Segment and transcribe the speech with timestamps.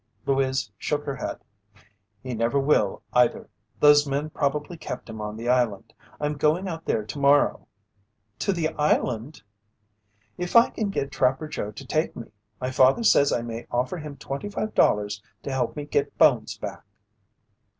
[0.25, 1.43] Louise shook her head.
[2.23, 3.51] "He never will either.
[3.79, 5.93] Those men probably kept him on the island.
[6.19, 7.67] I'm going out there tomorrow."
[8.39, 9.43] "To the island?"
[10.39, 12.31] "If I can get Trapper Joe to take me.
[12.59, 16.57] My father says I may offer him twenty five dollars to help me get Bones
[16.57, 16.81] back."